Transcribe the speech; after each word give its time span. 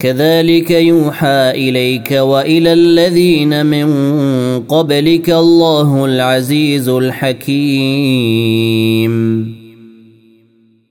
كذلك 0.00 0.70
يوحى 0.70 1.50
إليك 1.50 2.10
وإلى 2.12 2.72
الذين 2.72 3.66
من 3.66 3.88
قبلك 4.60 5.30
الله 5.30 6.04
العزيز 6.04 6.88
الحكيم. 6.88 8.30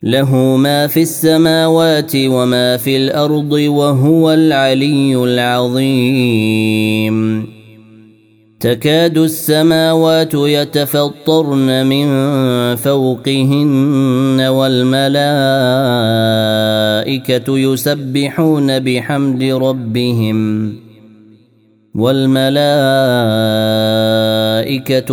له 0.03 0.35
ما 0.35 0.87
في 0.87 1.01
السماوات 1.01 2.11
وما 2.15 2.77
في 2.77 2.97
الأرض 2.97 3.51
وهو 3.51 4.31
العلي 4.31 5.15
العظيم. 5.23 6.39
تكاد 8.59 9.17
السماوات 9.17 10.33
يتفطرن 10.33 11.85
من 11.85 12.07
فوقهن 12.75 14.41
والملائكة 14.41 15.19
يسبحون 17.59 18.79
بحمد 18.79 19.43
ربهم 19.43 20.73
والملائكة 21.95 22.49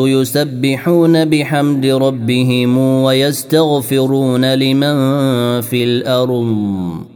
يسبحون 0.09 1.25
بحمد 1.25 1.87
ربهم 1.87 2.79
ويستغفرون 2.79 4.55
لمن 4.55 4.97
في 5.61 5.85
الأرض 5.85 7.16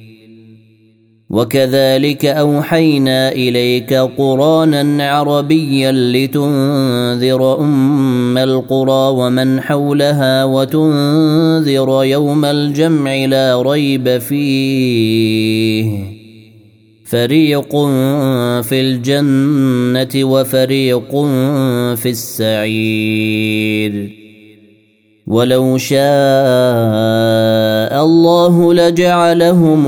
وكذلك 1.31 2.25
أوحينا 2.25 3.31
إليك 3.31 3.93
قرآنا 3.93 5.09
عربيا 5.11 5.91
لتنذر 5.91 7.59
أم 7.59 8.37
القرى 8.37 9.15
ومن 9.15 9.61
حولها 9.61 10.43
وتنذر 10.43 12.03
يوم 12.03 12.45
الجمع 12.45 13.15
لا 13.25 13.61
ريب 13.61 14.17
فيه. 14.17 15.91
فريق 17.05 17.71
في 18.61 18.81
الجنة 18.81 20.25
وفريق 20.25 21.11
في 21.95 22.09
السعير. 22.09 23.41
ولو 25.27 25.77
شاء 25.77 26.01
الله 28.05 28.73
لجعلهم 28.73 29.87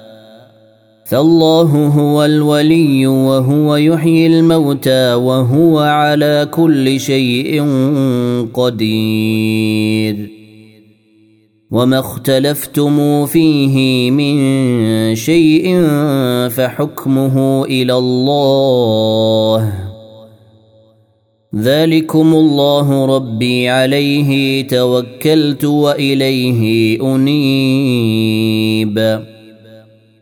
فالله 1.11 1.87
هو 1.87 2.25
الولي 2.25 3.07
وهو 3.07 3.75
يحيي 3.75 4.27
الموتى 4.27 5.13
وهو 5.13 5.79
على 5.79 6.47
كل 6.51 6.99
شيء 6.99 7.63
قدير. 8.53 10.29
وما 11.71 11.99
اختلفتم 11.99 13.25
فيه 13.25 14.11
من 14.11 14.35
شيء 15.15 15.87
فحكمه 16.49 17.65
إلى 17.65 17.97
الله. 17.97 19.73
ذلكم 21.55 22.33
الله 22.33 23.05
ربي 23.15 23.69
عليه 23.69 24.67
توكلت 24.67 25.65
وإليه 25.65 27.01
أنيب. 27.15 28.91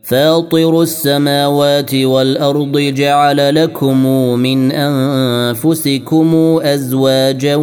فاطر 0.09 0.81
السماوات 0.81 1.95
والأرض 1.95 2.77
جعل 2.77 3.55
لكم 3.55 4.05
من 4.39 4.71
أنفسكم 4.71 6.35
أزواجا 6.63 7.55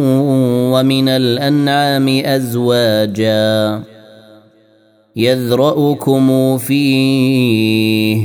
ومن 0.73 1.09
الأنعام 1.09 2.07
أزواجا 2.25 3.81
يذرأكم 5.15 6.57
فيه. 6.57 8.21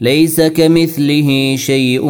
ليس 0.00 0.40
كمثله 0.40 1.56
شيء 1.56 2.04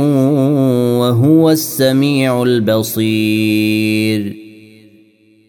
وهو 1.00 1.50
السميع 1.50 2.42
البصير. 2.42 4.37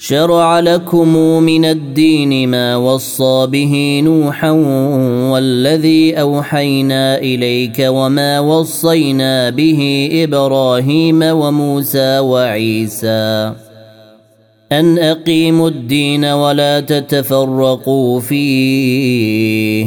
شرع 0.00 0.60
لكم 0.60 1.16
من 1.42 1.64
الدين 1.64 2.48
ما 2.48 2.76
وصى 2.76 3.46
به 3.46 4.00
نوحا 4.04 4.50
والذي 5.30 6.20
أوحينا 6.20 7.18
إليك 7.18 7.76
وما 7.80 8.40
وصينا 8.40 9.50
به 9.50 10.08
إبراهيم 10.12 11.22
وموسى 11.22 12.18
وعيسى. 12.18 13.52
أن 14.72 14.98
أقيموا 14.98 15.68
الدين 15.68 16.24
ولا 16.24 16.80
تتفرقوا 16.80 18.20
فيه. 18.20 19.86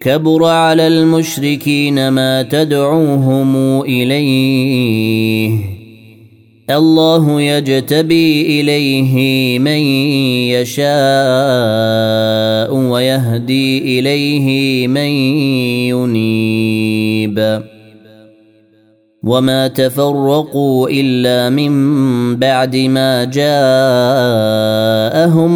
كبر 0.00 0.44
على 0.44 0.86
المشركين 0.86 2.08
ما 2.08 2.42
تدعوهم 2.42 3.80
إليه. 3.82 5.73
الله 6.70 7.40
يجتبي 7.40 8.60
إليه 8.60 9.58
من 9.58 9.78
يشاء 10.56 10.84
ويهدي 12.74 13.98
إليه 13.98 14.88
من 14.88 15.08
ينيب. 15.92 17.62
وما 19.24 19.68
تفرقوا 19.68 20.88
إلا 20.90 21.50
من 21.50 22.36
بعد 22.36 22.76
ما 22.76 23.24
جاءهم 23.24 23.44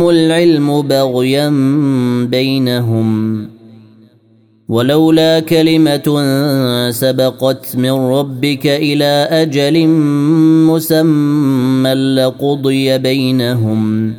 العلم 0.09 0.83
بغيا 0.83 1.49
بينهم. 2.31 3.58
ولولا 4.69 5.41
كلمة 5.41 6.23
سبقت 6.91 7.77
من 7.77 7.91
ربك 7.91 8.67
إلى 8.67 9.29
أجل 9.31 9.87
مسمى 10.67 11.95
لقضي 11.95 12.99
بينهم. 12.99 14.15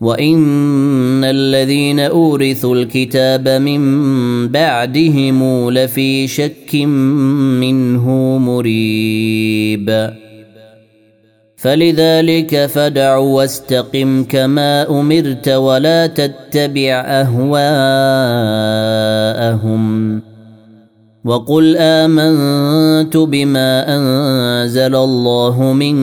وإن 0.00 1.24
الذين 1.24 2.00
أورثوا 2.00 2.76
الكتاب 2.76 3.48
من 3.48 3.82
بعدهم 4.48 5.70
لفي 5.70 6.26
شك 6.26 6.74
منه 7.60 8.38
مريب. 8.38 10.10
فلذلك 11.58 12.66
فدع 12.66 13.16
واستقم 13.16 14.24
كما 14.24 14.90
أمرت 14.90 15.48
ولا 15.48 16.06
تتبع 16.06 17.04
أهواءهم. 17.06 17.58
وقل 21.24 21.76
آمنت 21.76 23.16
بما 23.16 23.96
أنزل 23.96 24.94
الله 24.94 25.62
من 25.72 25.94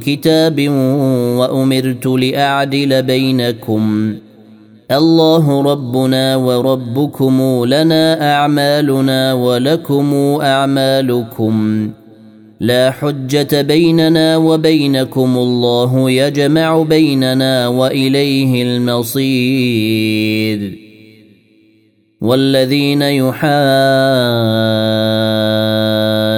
كتاب 0.00 0.68
وأمرت 1.38 2.06
لأعدل 2.06 3.02
بينكم. 3.02 4.14
الله 4.90 5.62
ربنا 5.62 6.36
وربكم 6.36 7.64
لنا 7.64 8.32
أعمالنا 8.34 9.32
ولكم 9.32 10.14
أعمالكم. 10.42 11.90
لا 12.60 12.90
حجة 12.90 13.62
بيننا 13.62 14.36
وبينكم 14.36 15.36
الله 15.36 16.10
يجمع 16.10 16.82
بيننا 16.82 17.68
وإليه 17.68 18.62
المصير. 18.62 20.10
والذين 22.20 23.02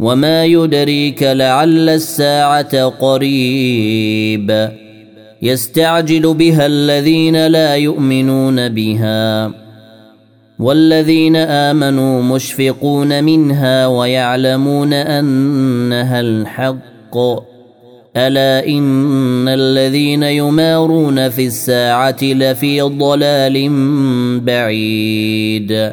وما 0.00 0.44
يدريك 0.44 1.22
لعل 1.22 1.88
الساعة 1.88 2.84
قريب 2.84 4.70
يستعجل 5.42 6.34
بها 6.34 6.66
الذين 6.66 7.46
لا 7.46 7.74
يؤمنون 7.74 8.68
بها 8.68 9.52
والذين 10.58 11.36
امنوا 11.36 12.22
مشفقون 12.22 13.24
منها 13.24 13.86
ويعلمون 13.86 14.92
انها 14.92 16.20
الحق 16.20 17.16
الا 18.16 18.66
ان 18.68 19.48
الذين 19.48 20.22
يمارون 20.22 21.28
في 21.28 21.46
الساعة 21.46 22.18
لفي 22.22 22.80
ضلال 22.80 23.68
بعيد 24.40 25.92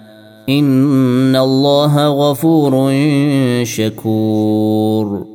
ان 0.49 1.35
الله 1.35 2.07
غفور 2.07 2.93
شكور. 3.63 5.25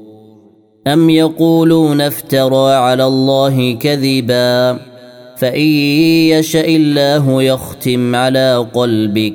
ام 0.86 1.10
يقولون 1.10 2.00
افترى 2.00 2.74
على 2.74 3.06
الله 3.06 3.74
كذبا؟ 3.74 4.78
فان 5.36 5.60
يشا 6.30 6.64
الله 6.64 7.42
يختم 7.42 8.14
على 8.14 8.66
قلبك. 8.74 9.34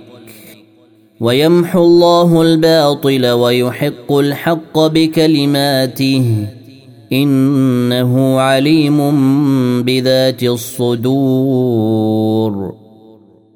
ويمحو 1.21 1.85
الله 1.85 2.41
الباطل 2.41 3.27
ويحق 3.27 4.11
الحق 4.11 4.79
بكلماته. 4.79 6.47
انه 7.13 8.39
عليم 8.39 8.97
بذات 9.83 10.43
الصدور. 10.43 12.01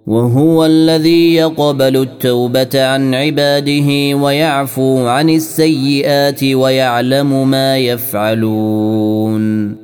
وهو 0.07 0.65
الذي 0.65 1.35
يقبل 1.35 1.97
التوبة 1.97 2.85
عن 2.85 3.13
عباده 3.13 4.17
ويعفو 4.17 5.07
عن 5.07 5.29
السيئات 5.29 6.43
ويعلم 6.43 7.49
ما 7.49 7.77
يفعلون. 7.77 9.75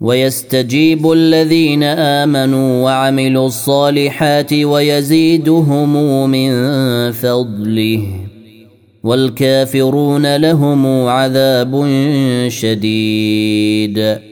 ويستجيب 0.00 1.12
الذين 1.12 1.82
آمنوا 1.82 2.84
وعملوا 2.84 3.46
الصالحات 3.46 4.52
ويزيدهم 4.52 6.30
من 6.30 6.52
فضله 7.12 8.06
والكافرون 9.02 10.36
لهم 10.36 10.86
عذاب 11.06 11.86
شديد. 12.48 14.31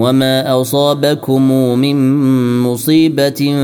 وما 0.00 0.60
اصابكم 0.60 1.52
من 1.78 1.96
مصيبه 2.62 3.54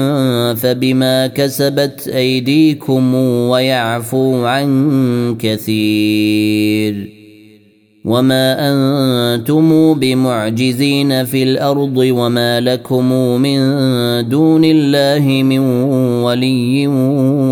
فبما 0.55 1.26
كسبت 1.26 2.09
ايديكم 2.09 3.14
ويعفو 3.14 4.45
عن 4.45 5.37
كثير 5.38 7.09
وما 8.05 8.57
أنتم 8.71 9.95
بمعجزين 9.95 11.25
في 11.25 11.43
الأرض 11.43 11.97
وما 11.97 12.61
لكم 12.61 13.12
من 13.40 13.59
دون 14.28 14.64
الله 14.64 15.43
من 15.43 15.59
ولي 16.23 16.87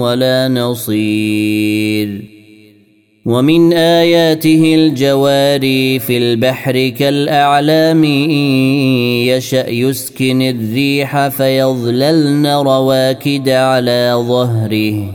ولا 0.00 0.48
نصير 0.48 2.23
ومن 3.26 3.72
آياته 3.72 4.74
الجواري 4.74 5.98
في 5.98 6.18
البحر 6.18 6.88
كالأعلام 6.88 8.04
إن 8.04 8.40
يشأ 9.32 9.68
يسكن 9.70 10.42
الريح 10.42 11.28
فيظللن 11.28 12.46
رواكد 12.46 13.48
على 13.48 14.24
ظهره. 14.28 15.14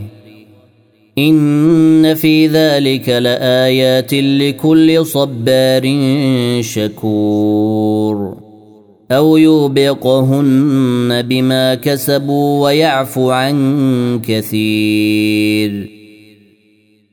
إن 1.18 2.14
في 2.14 2.46
ذلك 2.46 3.08
لآيات 3.08 4.14
لكل 4.14 5.06
صبار 5.06 5.82
شكور. 6.60 8.36
أو 9.10 9.36
يوبقهن 9.36 11.22
بما 11.22 11.74
كسبوا 11.74 12.64
ويعفو 12.64 13.30
عن 13.30 14.20
كثير. 14.26 15.99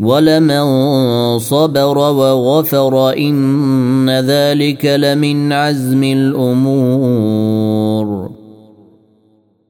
ولمن 0.00 1.38
صبر 1.38 1.98
وغفر 1.98 3.12
ان 3.12 4.10
ذلك 4.10 4.86
لمن 4.86 5.52
عزم 5.52 6.04
الأمور 6.04 7.50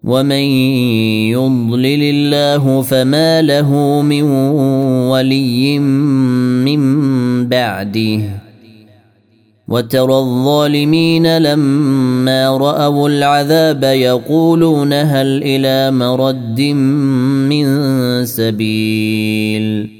ومن 0.05 0.45
يضلل 1.35 2.03
الله 2.03 2.83
فما 2.83 3.43
له 3.43 4.03
من 4.03 4.23
ولي 5.11 5.79
من 5.79 6.81
بعده 7.49 8.21
وترى 9.69 10.15
الظالمين 10.19 11.39
لما 11.39 12.49
راوا 12.57 13.09
العذاب 13.09 13.85
يقولون 13.85 14.93
هل 14.93 15.43
إلى 15.43 15.91
مرد 15.91 16.61
من 17.51 17.67
سبيل 18.27 20.00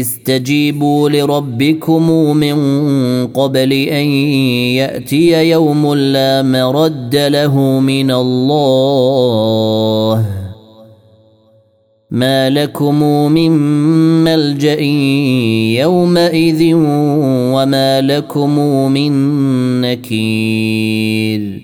استجيبوا 0.00 1.08
لربكم 1.08 2.36
من 2.36 2.56
قبل 3.26 3.72
أن 3.72 4.06
يأتي 4.76 5.50
يوم 5.50 5.94
لا 5.94 6.42
مرد 6.42 7.16
له 7.16 7.60
من 7.80 8.10
الله. 8.10 10.26
ما 12.10 12.50
لكم 12.50 13.02
من 13.32 13.52
ملجأ 14.24 14.80
يومئذ 15.80 16.72
وما 17.54 18.00
لكم 18.00 18.58
من 18.92 19.12
نكير. 19.80 21.62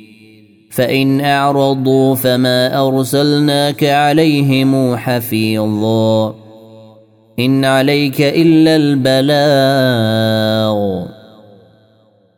فإن 0.70 1.20
أعرضوا 1.20 2.14
فما 2.14 2.88
أرسلناك 2.88 3.84
عليهم 3.84 4.96
حفيظا. 4.96 6.41
ان 7.38 7.64
عليك 7.64 8.20
الا 8.20 8.76
البلاغ 8.76 10.32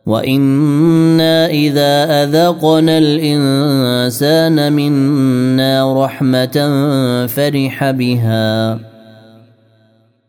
وأنا 0.06 1.46
اذا 1.46 2.24
اذقنا 2.24 2.98
الانسان 2.98 4.72
منا 4.72 6.04
رحمه 6.04 6.56
فرح 7.26 7.90
بها 7.90 8.78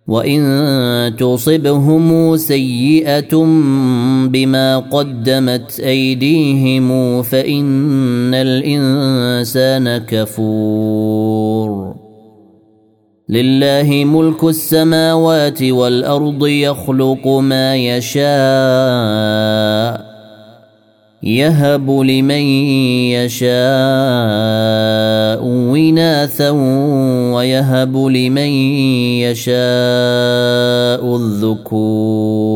وان 0.08 1.16
تصبهم 1.20 2.38
سيئه 2.38 3.36
بما 4.28 4.78
قدمت 4.80 5.80
ايديهم 5.80 7.22
فان 7.22 8.34
الانسان 8.34 9.98
كفور 9.98 11.26
لله 13.30 14.06
ملك 14.06 14.44
السماوات 14.44 15.64
والأرض 15.64 16.48
يخلق 16.48 17.28
ما 17.28 17.76
يشاء 17.76 18.26
يهب 21.24 21.90
لمن 21.90 22.46
يشاء 23.18 23.50
وناثا 25.44 26.50
ويهب 27.34 27.98
لمن 27.98 28.50
يشاء 29.26 29.56
الذكور. 31.16 32.56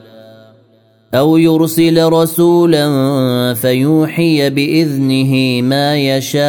أو 1.13 1.37
يرسل 1.37 2.03
رسولا 2.03 2.87
فيوحي 3.53 4.49
بإذنه 4.49 5.61
ما 5.61 5.97
يشاء 5.97 6.41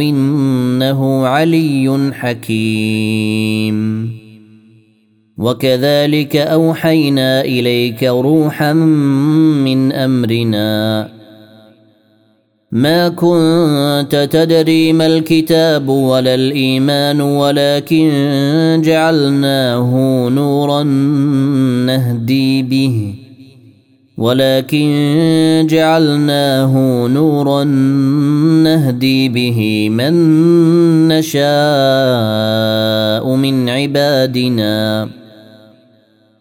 إنه 0.00 1.26
علي 1.26 2.12
حكيم. 2.12 4.10
وكذلك 5.38 6.36
أوحينا 6.36 7.40
إليك 7.40 8.04
روحا 8.04 8.72
من 8.72 9.92
أمرنا 9.92 11.13
ما 12.74 13.08
كنت 13.08 14.28
تدري 14.30 14.92
ما 14.92 15.06
الكتاب 15.06 15.88
ولا 15.88 16.34
الايمان 16.34 17.20
ولكن 17.20 18.82
جعلناه 18.84 19.90
نورا 20.28 20.82
نهدي 21.86 22.62
به 22.62 23.14
ولكن 24.16 25.66
جعلناه 25.70 27.06
نورا 27.06 27.64
نهدي 28.64 29.28
به 29.28 29.88
من 29.90 30.14
نشاء 31.08 31.44
من 33.36 33.68
عبادنا 33.68 35.08